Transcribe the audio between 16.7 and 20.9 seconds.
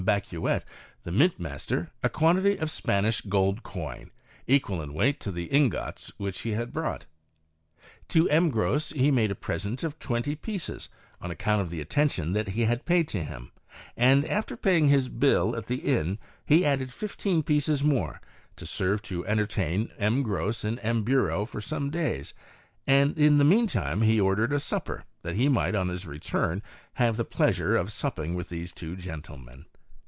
fifteen pieces more, to serve to entertain M. Gros and